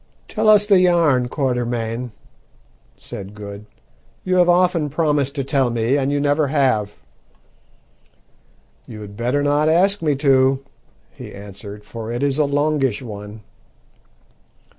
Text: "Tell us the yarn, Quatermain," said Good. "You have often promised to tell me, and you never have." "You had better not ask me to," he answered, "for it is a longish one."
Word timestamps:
"Tell 0.27 0.49
us 0.49 0.65
the 0.65 0.79
yarn, 0.79 1.27
Quatermain," 1.27 2.11
said 2.97 3.35
Good. 3.35 3.67
"You 4.23 4.37
have 4.37 4.49
often 4.49 4.89
promised 4.89 5.35
to 5.35 5.43
tell 5.43 5.69
me, 5.69 5.95
and 5.95 6.11
you 6.11 6.19
never 6.19 6.47
have." 6.47 6.97
"You 8.87 9.01
had 9.01 9.15
better 9.15 9.43
not 9.43 9.69
ask 9.69 10.01
me 10.01 10.15
to," 10.15 10.61
he 11.11 11.31
answered, 11.31 11.85
"for 11.85 12.11
it 12.11 12.23
is 12.23 12.39
a 12.39 12.45
longish 12.45 13.03
one." 13.03 13.41